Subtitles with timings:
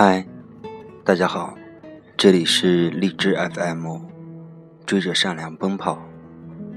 [0.00, 0.24] 嗨，
[1.02, 1.58] 大家好，
[2.16, 3.96] 这里是荔枝 FM，
[4.86, 6.00] 追着善良奔跑，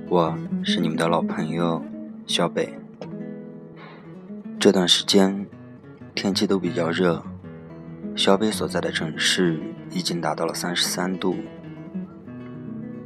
[0.09, 1.85] 我是你们的老朋友
[2.25, 2.73] 小北。
[4.59, 5.45] 这段时间
[6.15, 7.21] 天气都比较热，
[8.15, 9.59] 小北所在的城市
[9.91, 11.35] 已经达到了三十三度。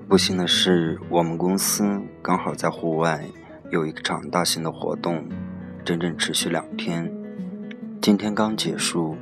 [0.07, 3.25] 不幸的是，我们公司刚好在户外
[3.70, 5.27] 有一场大型的活动，
[5.84, 7.11] 整整持续两天，
[8.02, 9.17] 今天刚结束。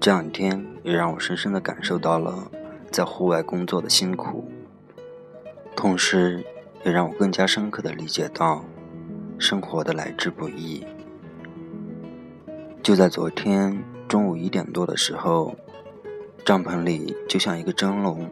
[0.00, 2.50] 这两天也让我深深的感受到了
[2.90, 4.50] 在户外工作的辛苦，
[5.76, 6.42] 同时
[6.86, 8.64] 也让我更加深刻的理解到
[9.38, 10.86] 生活的来之不易。
[12.82, 15.54] 就在昨天中午一点多的时候，
[16.46, 18.26] 帐篷里就像一个蒸笼，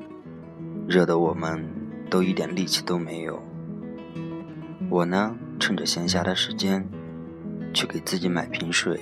[0.89, 1.62] 热得我们
[2.09, 3.43] 都一点力气都没有。
[4.89, 6.89] 我呢，趁着闲暇的时间，
[7.75, 8.98] 去给自己买瓶水。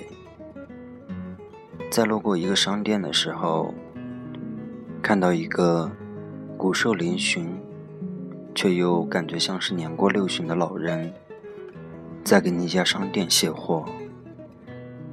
[1.89, 3.73] 在路过一个商店的时候，
[5.01, 5.89] 看到一个
[6.57, 7.47] 骨瘦嶙峋，
[8.53, 11.13] 却又感觉像是年过六旬的老人，
[12.23, 13.85] 在给那家商店卸货。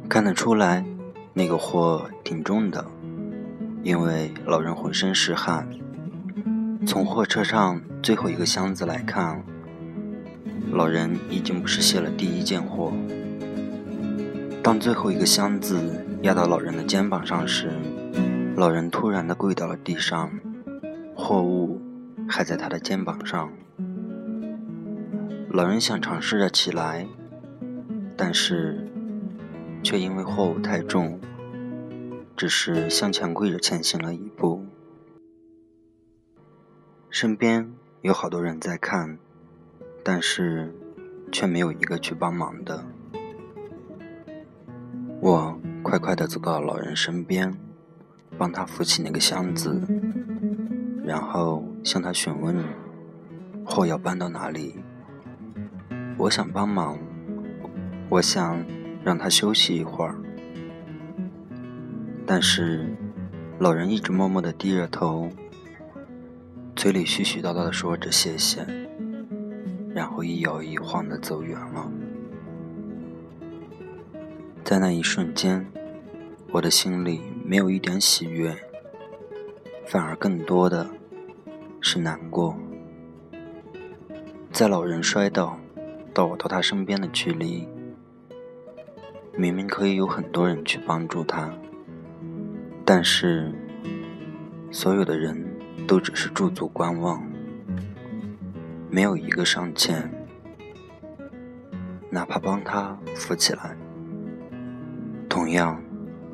[0.08, 0.84] 看得出来，
[1.32, 2.84] 那个货挺重的，
[3.82, 5.66] 因为老人浑身是汗。
[6.86, 9.42] 从货车上最后一个箱子来看，
[10.70, 12.92] 老人已经不是卸了第一件货。
[14.64, 15.78] 当最后一个箱子。
[16.22, 17.70] 压到老人的肩膀上时，
[18.56, 20.30] 老人突然的跪到了地上，
[21.14, 21.82] 货物
[22.26, 23.52] 还在他的肩膀上。
[25.50, 27.06] 老人想尝试着起来，
[28.16, 28.90] 但是
[29.82, 31.20] 却因为货物太重，
[32.34, 34.64] 只是向前跪着前行了一步。
[37.10, 39.18] 身边有好多人在看，
[40.02, 40.74] 但是
[41.30, 42.86] 却没有一个去帮忙的。
[45.24, 45.58] 我。
[45.82, 47.54] 快快地走到老人身边，
[48.38, 49.82] 帮他扶起那个箱子，
[51.04, 52.56] 然后向他询问
[53.66, 54.76] 货要搬到哪里。
[56.16, 56.98] 我想帮忙，
[58.08, 58.64] 我想
[59.04, 60.14] 让他休息一会儿，
[62.26, 62.96] 但是
[63.58, 65.28] 老人一直默默地低着头，
[66.74, 68.66] 嘴里絮絮叨叨地说着谢谢，
[69.94, 71.90] 然后一摇一晃地走远了。
[74.64, 75.70] 在那一瞬间，
[76.50, 78.56] 我的心里没有一点喜悦，
[79.84, 80.88] 反而更多的
[81.82, 82.56] 是难过。
[84.50, 85.58] 在老人摔倒
[86.14, 87.68] 到我到他身边的距离，
[89.36, 91.52] 明明可以有很多人去帮助他，
[92.86, 93.52] 但是
[94.70, 95.46] 所有的人
[95.86, 97.22] 都只是驻足观望，
[98.88, 100.10] 没有一个上前，
[102.08, 103.76] 哪怕帮他扶起来。
[105.34, 105.82] 同样，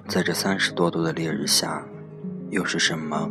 [0.06, 1.82] 在这三十多度的烈日下，
[2.50, 3.30] 又是什么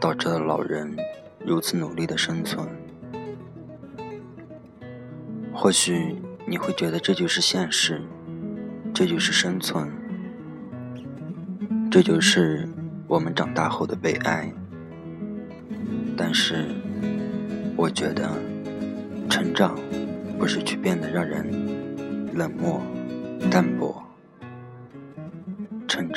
[0.00, 0.96] 导致了老人
[1.44, 2.66] 如此努力的生存？
[5.52, 6.16] 或许
[6.46, 8.00] 你会觉得这就是现实，
[8.94, 9.92] 这就是生存，
[11.90, 12.66] 这就是
[13.06, 14.50] 我们长大后的悲哀。
[16.16, 16.64] 但是，
[17.76, 18.26] 我觉得
[19.28, 19.78] 成长
[20.38, 21.46] 不是去变得让人
[22.32, 22.80] 冷漠、
[23.50, 24.02] 淡薄。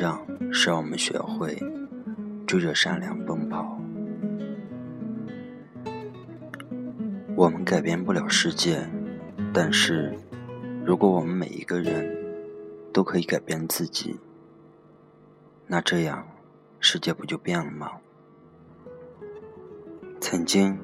[0.02, 1.56] 长是让我们学会
[2.48, 3.78] 追着善良奔跑。
[7.36, 8.84] 我们改变不了世界，
[9.54, 10.18] 但是
[10.84, 12.18] 如果我们每一个人
[12.92, 14.20] 都可以改变自己，
[15.68, 16.26] 那这样
[16.80, 17.92] 世界不就变了吗？
[20.20, 20.76] 曾经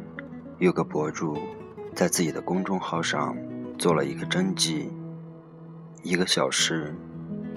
[0.60, 1.36] 有个博主
[1.96, 3.36] 在自己的公众号上
[3.80, 4.92] 做了一个征集，
[6.04, 6.94] 一个小时。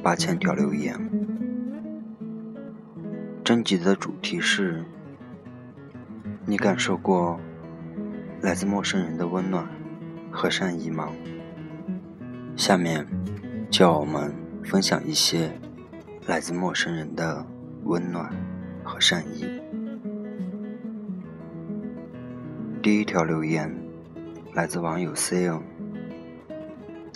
[0.03, 0.99] 八千条留言，
[3.51, 4.85] 征集的主题是：
[6.47, 7.37] 你感受过
[8.41, 9.69] 来自陌生人的温暖
[10.31, 11.09] 和善意吗？
[12.55, 13.05] 下面，
[13.69, 14.33] 叫我们
[14.63, 15.51] 分享一些
[16.29, 17.45] 来自陌生人的
[17.87, 18.33] 温暖
[18.85, 19.45] 和善意。
[22.81, 23.69] 第一条留言
[24.55, 25.61] 来自网友 C N。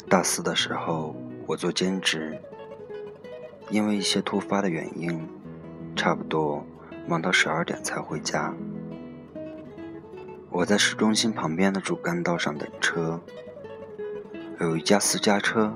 [0.09, 1.15] 大四的时候，
[1.47, 2.37] 我做兼职。
[3.71, 5.25] 因为一些突发的原因，
[5.97, 6.65] 差不多
[7.07, 8.53] 忙到十二点才回家。
[10.51, 13.21] 我在市中心旁边的主干道上等车，
[14.61, 15.73] 有一家私家车，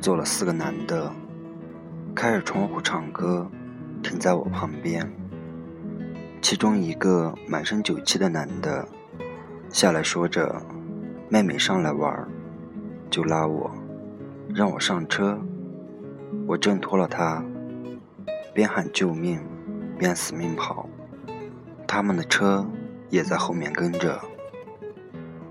[0.00, 1.10] 坐了四个男的，
[2.14, 3.50] 开着窗户唱歌，
[4.02, 5.10] 停在我旁边。
[6.40, 8.86] 其中一个满身酒气的男的
[9.70, 10.60] 下来说着
[11.30, 12.28] ：“妹妹上来玩。”
[13.08, 13.70] 就拉我，
[14.48, 15.38] 让我上车。
[16.46, 17.44] 我挣脱了他，
[18.54, 19.40] 边喊救命，
[19.98, 20.88] 边死命跑。
[21.86, 22.66] 他们的车
[23.08, 24.20] 也在后面跟着。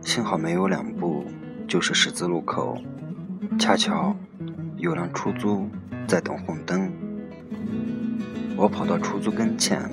[0.01, 1.25] 幸好没有两步
[1.67, 2.77] 就是十字路口，
[3.59, 4.15] 恰巧
[4.77, 5.67] 有辆出租
[6.07, 6.91] 在等红灯。
[8.55, 9.89] 我跑到出租跟前，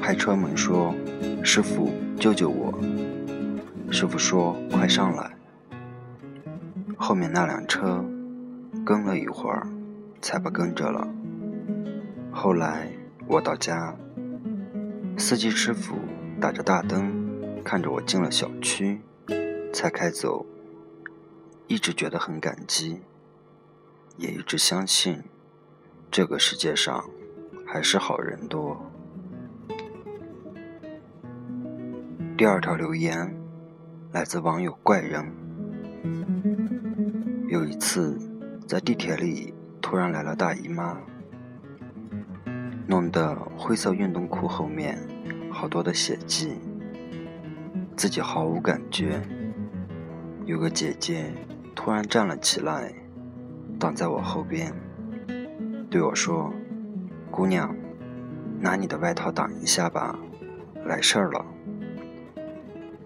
[0.00, 0.94] 拍车门说
[1.42, 2.72] ：“师傅，救救我！”
[3.92, 5.30] 师傅说：“快上来。”
[6.96, 8.04] 后面那辆车
[8.84, 9.66] 跟了一会儿，
[10.20, 11.06] 才不跟着了。
[12.42, 12.90] 后来
[13.26, 13.94] 我到家，
[15.18, 15.94] 司机师傅
[16.40, 17.12] 打着大灯
[17.62, 18.98] 看着我进了小区，
[19.74, 20.46] 才开走。
[21.66, 23.02] 一直觉得很感激，
[24.16, 25.22] 也一直相信
[26.10, 27.04] 这个世界上
[27.66, 28.90] 还是好人多。
[32.38, 33.36] 第二条留言。
[34.12, 35.30] 来自网友怪人。
[37.48, 38.18] 有一次，
[38.66, 39.52] 在地铁里
[39.82, 40.98] 突然来了大姨妈，
[42.90, 44.98] 弄得灰色运动裤后面
[45.48, 46.58] 好多的血迹，
[47.96, 49.22] 自己毫无感觉。
[50.44, 51.32] 有个姐姐
[51.72, 52.92] 突然站了起来，
[53.78, 54.74] 挡在我后边，
[55.88, 56.52] 对我说
[57.30, 57.72] ：“姑娘，
[58.58, 60.18] 拿你的外套挡一下吧，
[60.84, 61.46] 来事儿了。”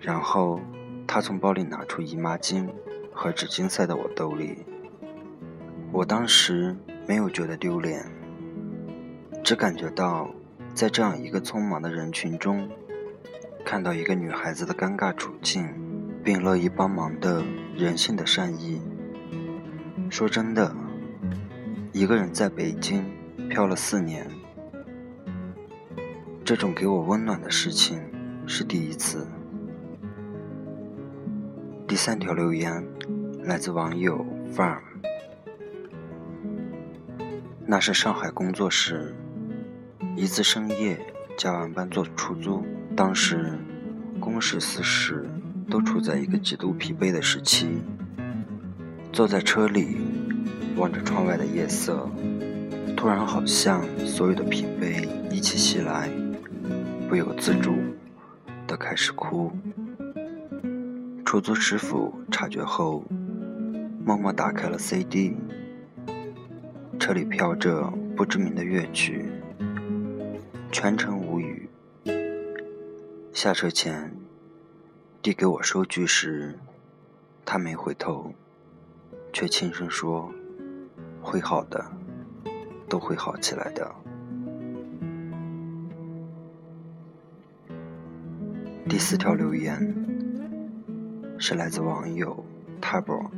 [0.01, 0.59] 然后。
[1.07, 2.67] 他从包里拿出姨妈巾
[3.13, 4.65] 和纸巾塞到我兜里，
[5.93, 6.75] 我当时
[7.07, 8.03] 没有觉得丢脸，
[9.45, 10.35] 只感觉到
[10.73, 12.67] 在这样一个匆忙的人群中，
[13.63, 15.69] 看到一个女孩子的尴尬处境，
[16.25, 17.45] 并乐意帮忙的
[17.77, 18.81] 人性的善意。
[20.09, 20.75] 说真的，
[21.93, 23.05] 一个人在北京
[23.51, 24.27] 漂了四年，
[26.43, 28.01] 这种给我温暖的事情
[28.47, 29.27] 是第一次。
[31.87, 32.83] 第三条留言
[33.43, 34.25] 来自网友
[34.55, 34.81] farm，
[37.67, 39.15] 那是上海工作时，
[40.17, 40.99] 一次深夜
[41.37, 42.65] 加完班坐出租，
[42.95, 43.59] 当时
[44.21, 45.29] 公事私事
[45.69, 47.67] 都处在一个极度疲惫的时期，
[49.13, 49.97] 坐在车里
[50.77, 52.09] 望着窗外的夜色，
[52.97, 56.09] 突然好像所有的疲惫一起袭来，
[57.09, 57.75] 不由自主
[58.69, 59.51] 的开始哭。
[61.25, 63.05] 出租师傅察觉后，
[64.05, 65.37] 默默打开了 CD，
[67.01, 69.24] 车里飘着不知名的乐曲，
[70.75, 71.71] 全程无语。
[73.33, 74.13] 下车前
[75.23, 76.59] 递给我收据时，
[77.45, 78.35] 他没回头，
[79.33, 80.35] 却轻声说
[81.23, 81.81] ：“会好的，
[82.89, 83.89] 都会好起来的。”
[88.91, 89.79] 第四条留言。
[91.39, 92.45] 是来自网友
[92.81, 93.31] Tabo。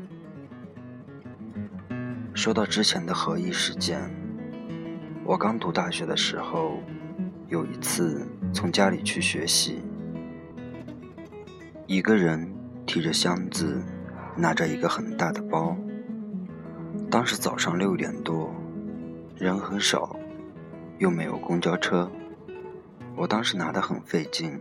[2.35, 4.01] 说到之前的合一事件，
[5.25, 6.81] 我刚读大学的时候，
[7.49, 9.81] 有一次从家里去学习，
[11.87, 12.53] 一个人
[12.87, 13.81] 提着箱子，
[14.37, 15.77] 拿着一个很大的包。
[17.11, 18.53] 当时早上六点多，
[19.37, 20.17] 人很少，
[20.99, 22.11] 又没有公交车，
[23.15, 24.59] 我当时拿得很费劲。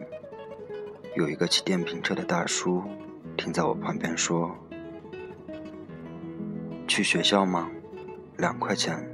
[1.15, 2.83] 有一个骑电瓶车的大叔。
[3.37, 4.55] 停在我旁边说
[6.87, 7.69] ：“去学校吗？
[8.37, 9.05] 两块钱。”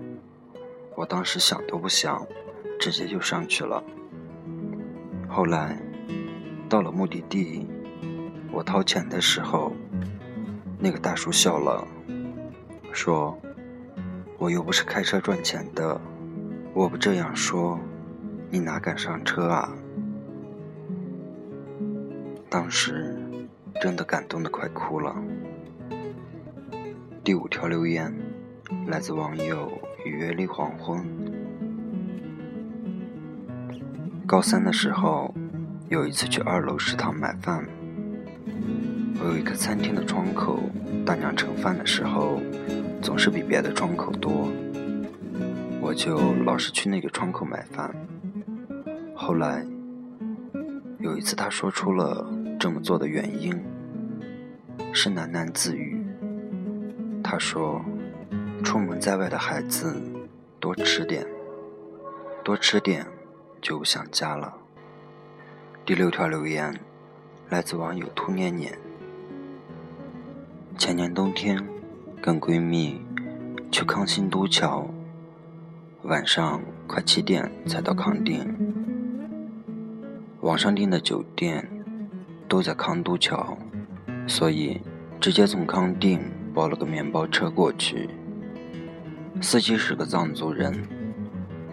[0.96, 2.28] 我当时想都不想，
[2.82, 3.82] 直接就上去了。
[5.30, 5.78] 后来
[6.68, 7.68] 到了目的地，
[8.52, 9.72] 我掏钱的时候，
[10.80, 11.88] 那个大叔笑了，
[12.92, 13.38] 说
[14.38, 16.02] ：“我又不是开车赚钱的，
[16.74, 17.80] 我不这样说，
[18.50, 19.72] 你哪敢上车啊？”
[22.50, 23.16] 当时。
[23.82, 25.16] 真的感动的快哭了。
[27.24, 28.14] 第五条留言
[28.86, 29.72] 来自网友
[30.06, 31.31] 雨月丽黄昏。
[34.26, 35.34] 高三的时候，
[35.90, 37.66] 有一次去二楼食堂买饭，
[39.20, 40.60] 我有一个餐厅的窗口，
[41.06, 42.40] 大娘盛饭的时候
[43.02, 44.50] 总是比别的窗口多，
[45.82, 47.94] 我就老是去那个窗口买饭。
[49.16, 49.66] 后来
[51.00, 52.26] 有一次，她说出了
[52.60, 53.54] 这么做的原因。
[54.94, 56.06] 是喃喃自语。
[57.24, 57.82] 他说
[58.62, 59.96] ：“出门在外的孩子，
[60.60, 61.26] 多吃点，
[62.44, 63.06] 多吃点，
[63.62, 64.54] 就想家了。”
[65.86, 66.80] 第六条留言
[67.50, 68.78] 来自网友兔念念。
[70.78, 71.64] 前年冬天，
[72.22, 73.02] 跟闺蜜
[73.72, 74.88] 去康新都桥，
[76.04, 78.46] 晚上快七点才到康定。
[80.42, 81.68] 网上订的酒店
[82.48, 83.58] 都在康都桥。
[84.28, 84.80] 所以，
[85.20, 86.22] 直接从康定
[86.54, 88.10] 包了个面包车过去。
[89.42, 90.88] 司机是个藏族人，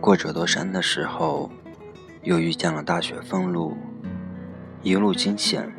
[0.01, 1.51] 过这座山的时候，
[2.29, 3.75] 又遇见了大雪封路，
[4.83, 5.75] 一路惊险。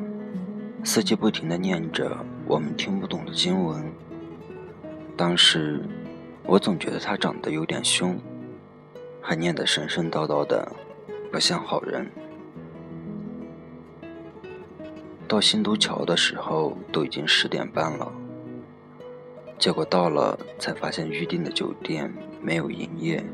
[0.82, 3.80] 司机不停地念着我们听不懂的经文。
[5.16, 5.80] 当时
[6.44, 8.18] 我总觉得他长得有点凶，
[9.22, 10.72] 还念得神神叨叨的，
[11.30, 12.10] 不像好人。
[15.28, 18.12] 到新都桥的时候都已经十点半了，
[19.56, 23.24] 结果到了才发现预定的酒店没有营业。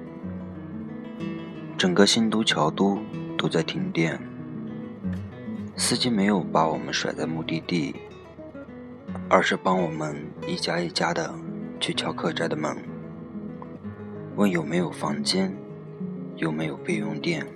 [1.78, 2.98] 整个新都桥都
[3.36, 4.18] 都在停电，
[5.76, 7.94] 司机没有把我们甩在目的地，
[9.28, 10.16] 而是帮我们
[10.48, 11.34] 一家一家的
[11.78, 12.74] 去敲客栈的门，
[14.36, 15.54] 问有没有房间，
[16.36, 17.46] 有没有备用电。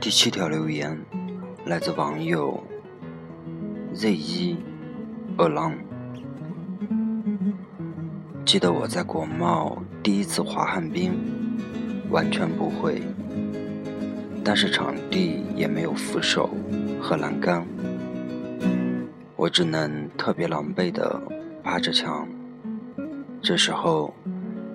[0.00, 0.98] 第七条留言
[1.66, 2.58] 来自网友
[3.92, 4.56] Z 一
[5.36, 5.74] 二郎。
[8.44, 11.18] 记得我在国贸第一次滑旱冰，
[12.10, 13.00] 完全不会，
[14.44, 16.50] 但是场地也没有扶手
[17.00, 17.66] 和栏杆，
[19.34, 21.20] 我只能特别狼狈地
[21.62, 22.28] 扒着墙。
[23.40, 24.14] 这时候，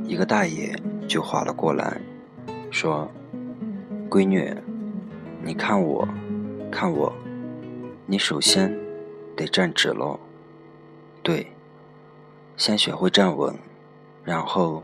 [0.03, 0.75] 一个大爷
[1.07, 2.01] 就滑了过来，
[2.71, 3.09] 说
[4.09, 4.51] ：“闺女，
[5.43, 6.07] 你看我，
[6.71, 7.13] 看我，
[8.07, 8.75] 你首先
[9.35, 10.19] 得站直喽，
[12.59, 13.55] 先学会站稳。”
[14.23, 14.83] 然后，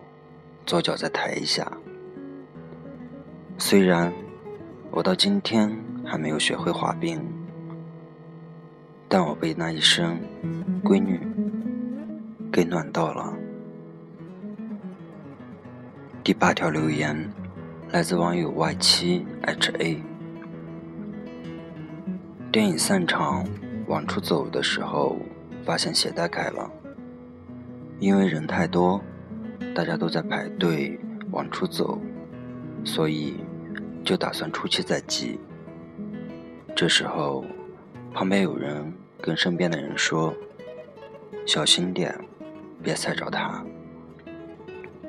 [0.65, 1.71] 左脚再抬一下。
[3.57, 4.11] 虽然
[4.89, 7.21] 我到今天还没有学会滑冰，
[9.07, 10.17] 但我被那一声
[10.83, 11.19] “闺女”
[12.51, 13.33] 给暖到了。
[16.23, 17.29] 第八条留言
[17.91, 20.01] 来自网友 Y 七 HA。
[22.51, 23.45] 电影散场
[23.85, 25.17] 往出走的时候，
[25.63, 26.71] 发现鞋带开了，
[27.99, 29.01] 因为人太多。
[29.73, 30.97] 大家都在排队
[31.31, 31.99] 往出走，
[32.85, 33.35] 所以
[34.05, 35.37] 就打算出去再挤。
[36.73, 37.43] 这时候，
[38.13, 40.33] 旁边有人跟身边的人说
[41.45, 42.17] ：“小心点，
[42.81, 43.65] 别踩着他。”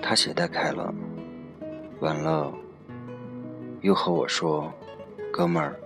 [0.03, 0.93] 他鞋带开了，
[2.01, 2.53] 完了，
[3.83, 4.73] 又和我说
[5.33, 5.77] ：“哥们儿，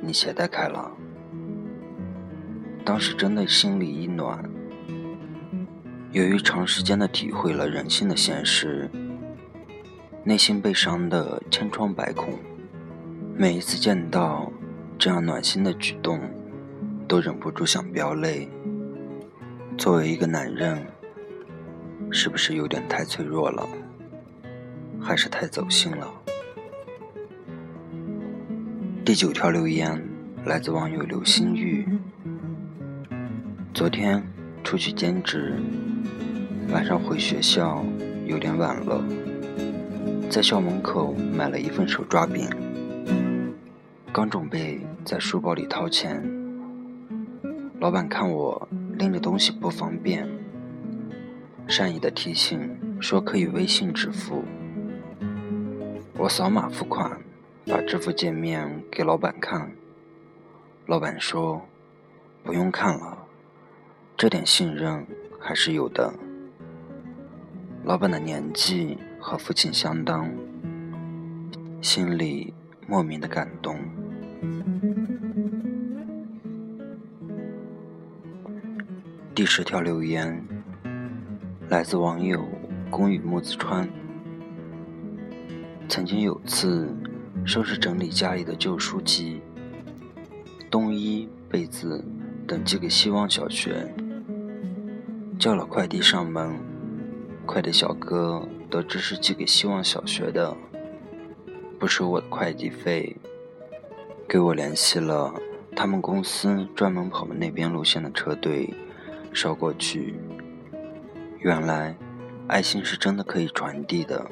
[0.00, 0.90] 你鞋带开了。”
[2.84, 4.42] 当时真的心里一暖。
[6.12, 8.86] 由于长时间的体会了人性的现实，
[10.22, 12.38] 内心被伤的千疮百孔。
[13.34, 14.52] 每一次见到
[14.98, 16.20] 这样暖心的举动，
[17.08, 18.46] 都忍不住想飙泪。
[19.78, 20.86] 作为一个男人，
[22.10, 23.66] 是不是有点太脆弱了？
[25.00, 26.12] 还是太走心了？
[29.02, 30.06] 第九条留言
[30.44, 31.88] 来自网友刘心玉。
[33.72, 34.22] 昨天
[34.62, 35.54] 出去兼职。
[36.70, 37.84] 晚上回学校
[38.26, 39.04] 有点晚了，
[40.30, 42.48] 在校门口买了一份手抓饼，
[44.12, 46.22] 刚准备在书包里掏钱，
[47.80, 50.26] 老板看我拎着东西不方便，
[51.66, 54.44] 善意的提醒说可以微信支付。
[56.16, 57.20] 我扫码付款，
[57.66, 59.70] 把支付界面给老板看，
[60.86, 61.60] 老板说
[62.44, 63.21] 不用看了，
[64.16, 65.06] 这点信任
[65.40, 66.12] 还是有的。
[67.84, 70.30] 老板的年纪和父亲相当，
[71.80, 72.54] 心里
[72.86, 73.76] 莫名的感动。
[79.34, 80.40] 第十条留言
[81.68, 82.46] 来自网友
[82.90, 83.88] 宫羽木子川。
[85.88, 86.88] 曾经有次
[87.44, 89.42] 收拾整理家里的旧书籍、
[90.70, 92.04] 冬衣、被子
[92.52, 93.90] 等寄给希望小学，
[95.38, 96.54] 叫了快递上门。
[97.46, 100.54] 快递小哥得知是寄给希望小学的，
[101.78, 103.16] 不收我的快递费，
[104.28, 105.32] 给我联系了
[105.74, 108.68] 他们公司专门跑那边路线的车队，
[109.32, 110.14] 捎过去。
[111.38, 111.96] 原来，
[112.48, 114.30] 爱心是真的可以传递的。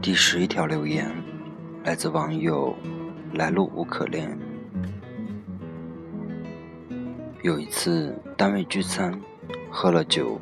[0.00, 1.10] 第十一条留言
[1.82, 2.72] 来自网友
[3.34, 4.38] 来路无可恋。
[7.42, 9.20] 有一次单位聚餐。
[9.68, 10.40] 喝了酒，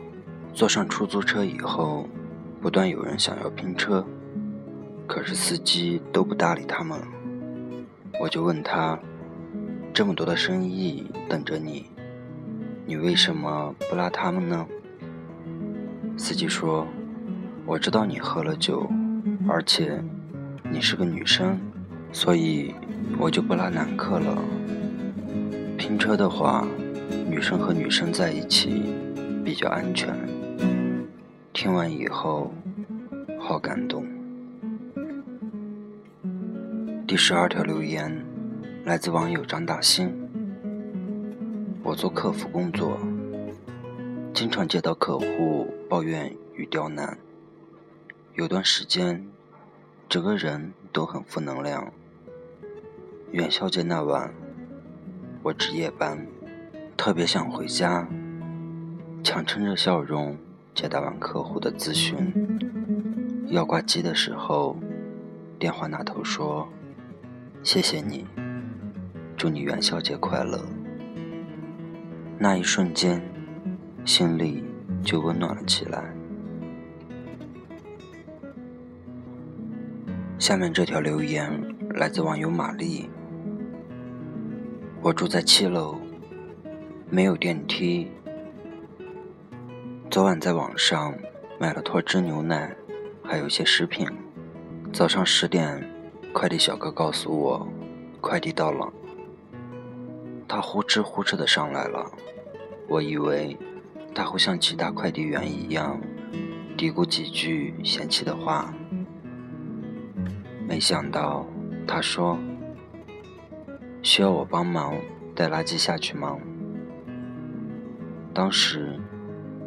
[0.52, 2.07] 坐上出租车以后，
[2.61, 4.04] 不断有人想要拼车，
[5.07, 7.00] 可是司机都不搭理他们。
[8.21, 8.99] 我就问他
[9.95, 11.87] ：“这么多的生意等着你，
[12.85, 14.66] 你为什么不拉他们呢？”
[16.19, 16.87] 司机说
[17.64, 18.87] ：“我知道你喝了酒，
[19.49, 20.02] 而且
[20.71, 21.59] 你是个女生，
[22.12, 22.75] 所以
[23.19, 24.37] 我就不拉男客了。
[25.78, 26.66] 拼车的话，
[27.30, 28.82] 女生和女生在一起
[29.44, 30.12] 比较安全。
[31.52, 32.52] 听完以后，
[33.38, 34.04] 好感动。
[37.06, 38.26] 第十二条留言
[38.84, 40.12] 来自网友张大兴。
[41.84, 42.99] 我做客服工作，
[44.34, 47.16] 经常接到客户抱怨与刁难，
[48.34, 49.25] 有段时间，
[50.08, 51.92] 整个人都很负能量。
[53.30, 54.34] 元宵节那晚，
[55.44, 56.26] 我值夜班。
[57.00, 58.07] 特别想回家，
[59.25, 60.37] 强撑着笑容
[60.75, 62.30] 接待完客户的咨询。
[63.47, 64.76] 要挂机的时候，
[65.59, 66.69] 电话那头说
[67.64, 68.26] ：“谢谢你，
[69.35, 70.62] 祝你元宵节快乐。”
[72.38, 73.23] 那一瞬间，
[74.04, 74.62] 心里
[75.02, 76.04] 就温暖了起来。
[80.38, 81.50] 下面这条留言
[81.95, 83.09] 来自网友玛丽
[85.00, 85.99] ：“我住在七楼。”
[87.12, 88.09] 没有电梯。
[90.09, 91.12] 昨晚在网上
[91.59, 92.73] 买了脱脂牛奶，
[93.25, 94.07] 还有一些食品。
[94.93, 95.85] 早上十点，
[96.33, 97.69] 快递小哥告诉我，
[98.21, 98.88] 快递到了。
[100.47, 102.09] 他呼哧呼哧的上来了，
[102.88, 103.59] 我以为
[104.14, 106.00] 他会像其他快递员一样
[106.76, 108.73] 嘀咕几句嫌弃的话，
[110.69, 111.45] 没想到
[111.88, 112.38] 他说
[114.00, 114.95] ：“需要我帮忙
[115.35, 116.38] 带垃圾下去吗？”
[118.32, 118.99] 当时，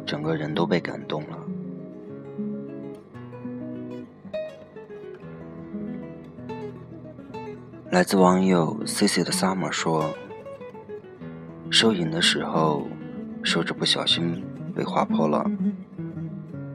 [0.06, 1.38] 整个人都被感动了。
[7.90, 10.12] 来自网友 C C 的 Summer 说
[11.70, 12.88] ：“收银的时候，
[13.44, 14.42] 手指不小心
[14.74, 15.48] 被划破了。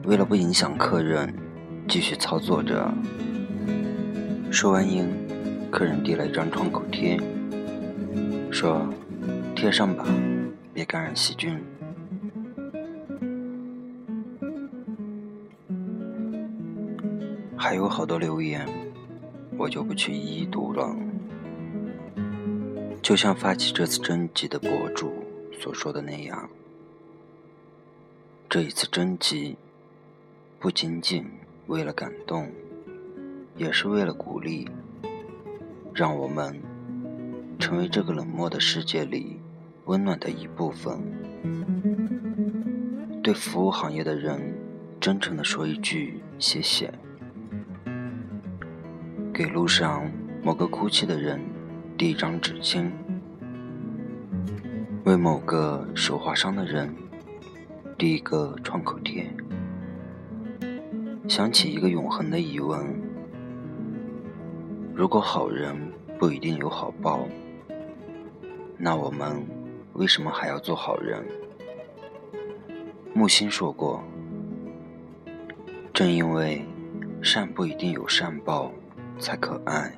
[0.04, 1.34] 为了不影响客人，
[1.86, 2.90] 继续操作着。
[4.50, 5.08] 收完银，
[5.70, 7.20] 客人递了一张创口贴，
[8.50, 8.88] 说
[9.54, 10.06] ：‘贴上吧，
[10.72, 11.62] 别感染细菌。’”
[17.62, 18.66] 还有好多留言，
[19.58, 20.96] 我就不去一一读了。
[23.02, 25.12] 就像发起这次征集的博主
[25.60, 26.48] 所说的那样，
[28.48, 29.58] 这一次征集
[30.58, 31.26] 不仅仅
[31.66, 32.50] 为了感动，
[33.58, 34.66] 也是为了鼓励，
[35.92, 36.58] 让我们
[37.58, 39.38] 成为这个冷漠的世界里
[39.84, 40.98] 温暖的一部分。
[43.22, 44.54] 对服务行业的人，
[44.98, 46.90] 真诚的说一句谢谢。
[49.40, 50.06] 给路上
[50.42, 51.40] 某个哭泣的人
[51.96, 52.90] 递一张纸巾，
[55.06, 56.94] 为某个手划伤的人
[57.96, 59.26] 递一个创口贴。
[61.26, 62.78] 想起一个永恒的疑问：
[64.94, 65.74] 如果好人
[66.18, 67.26] 不一定有好报，
[68.76, 69.42] 那我们
[69.94, 71.24] 为什么还要做好人？
[73.14, 74.04] 木心说过
[75.94, 76.62] ：“正因为
[77.22, 78.70] 善不一定有善报。”
[79.20, 79.92] 才可爱。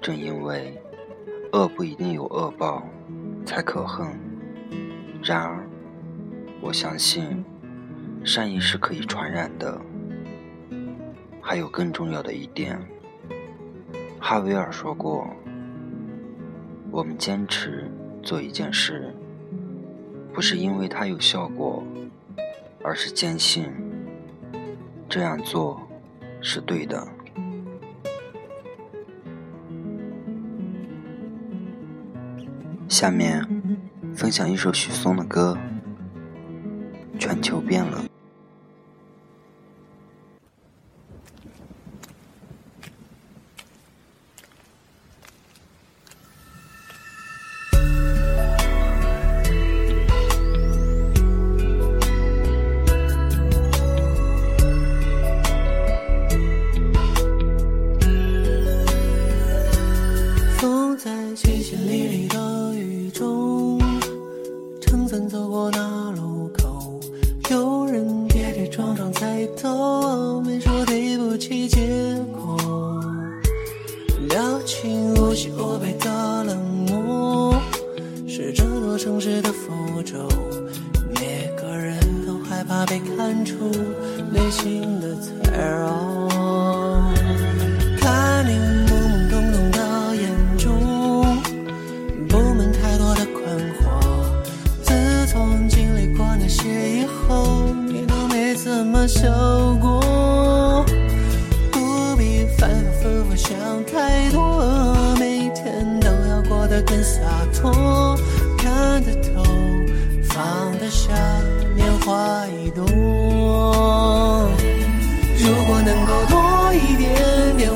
[0.00, 0.80] 正因为
[1.52, 2.82] 恶不一定有恶报，
[3.44, 4.06] 才可恨。
[5.22, 5.66] 然而，
[6.60, 7.44] 我相信
[8.24, 9.80] 善意是可以传染的。
[11.40, 12.80] 还有更重要的一点，
[14.18, 15.28] 哈维尔说过：
[16.90, 17.90] 我们坚持
[18.22, 19.14] 做一件事，
[20.32, 21.84] 不是因为它有效果，
[22.82, 23.70] 而是坚信
[25.08, 25.80] 这样做
[26.40, 27.06] 是对的。
[32.94, 33.44] 下面
[34.14, 35.58] 分享一首许嵩的歌，
[37.18, 38.04] 《全球变了》。
[74.66, 76.56] 情无喜无悲的冷
[76.88, 77.54] 漠
[78.26, 80.26] 是这座城市的符咒
[81.20, 83.54] 每个人都害怕被看出
[84.32, 87.12] 内心的脆弱。
[88.00, 91.42] 看你懵懵懂懂的眼中
[92.28, 93.84] 布满太多的困惑。
[94.82, 99.28] 自从经历过那些以后你都没怎么休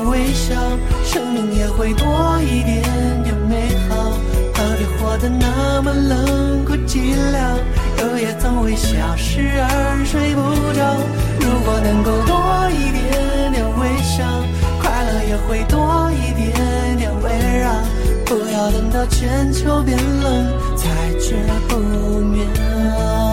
[0.09, 0.55] 微笑，
[1.03, 2.83] 生命也会多一点
[3.23, 4.11] 点美好。
[4.55, 7.57] 何必活得那么冷酷寂寥？
[7.97, 10.41] 热也总会消失而睡不
[10.73, 10.97] 着。
[11.39, 14.25] 如果能够多一点点微笑，
[14.81, 17.69] 快乐也会多一点点围绕。
[18.25, 21.35] 不要等到全球变冷才知
[21.67, 21.77] 不
[22.19, 23.28] 妙。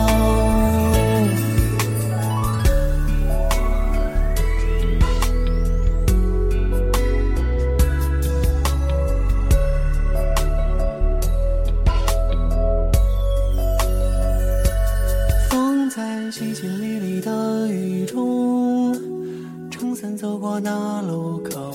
[20.47, 21.75] 过那路口，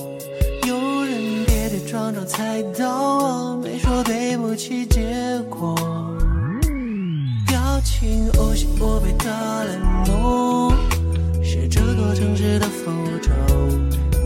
[0.66, 5.74] 有人跌跌撞撞踩到，我没说对不起，结果
[7.46, 10.72] 表情无喜无悲的冷漠，
[11.44, 13.30] 是这座城市的符咒。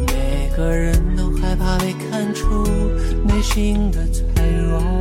[0.07, 2.65] 每个人都害怕被看出
[3.27, 4.96] 内心的脆弱。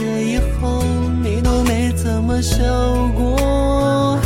[0.00, 0.82] 这以后，
[1.22, 2.56] 你都没怎么笑
[3.14, 4.18] 过。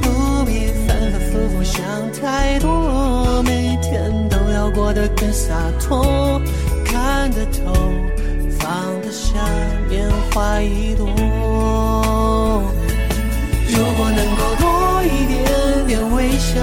[0.00, 6.40] 不必反反复复想太多，每天都要过得更洒脱。
[6.84, 7.74] 看得透，
[8.56, 8.70] 放
[9.02, 9.34] 得下，
[9.88, 11.08] 年华易动。
[13.66, 16.54] 如果能够多一点点微笑，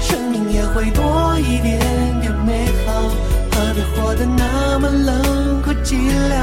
[0.00, 1.78] 生命也会多一点
[2.20, 3.12] 点美好。
[3.52, 6.34] 何必活得那么冷酷寂寥？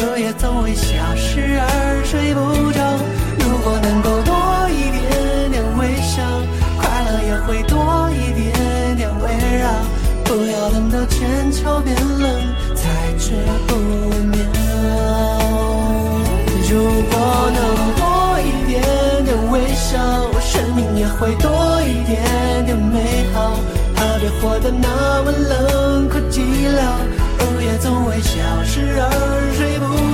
[0.00, 2.40] 热也总会消失而睡不
[2.72, 2.80] 着。
[3.40, 4.32] 如果能够多
[4.70, 6.22] 一点点微笑，
[6.78, 9.24] 快乐也会多一点点围
[9.58, 9.66] 绕。
[10.24, 12.30] 不要等到全球变冷
[12.74, 13.32] 才知
[13.66, 13.76] 不
[14.28, 14.38] 妙。
[16.70, 16.72] 如
[17.10, 17.58] 果能
[17.96, 18.02] 多
[18.40, 18.76] 一点
[19.24, 19.98] 点微笑，
[20.40, 21.50] 生命也会多
[21.82, 23.58] 一点点美好。
[23.96, 27.17] 何必活得那么冷酷寂寥？
[27.40, 30.07] 午夜总会消失而睡不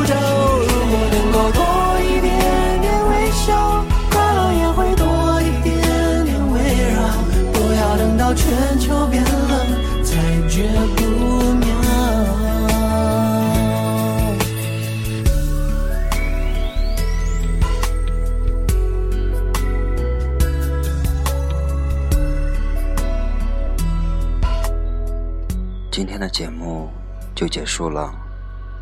[27.35, 28.15] 就结束了，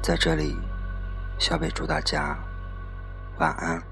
[0.02, 0.56] 在这里，
[1.38, 2.36] 小北祝大家
[3.38, 3.91] 晚安。